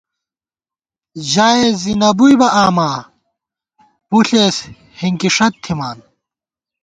[1.31, 2.89] ژائېس زی نہ بُوئی بہ آما،
[4.09, 4.57] پݪېس
[4.99, 5.97] ہِنکیݭَت تِھمان